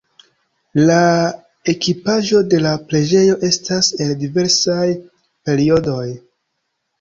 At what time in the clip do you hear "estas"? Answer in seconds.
3.49-3.91